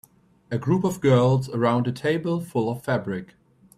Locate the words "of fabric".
2.71-3.35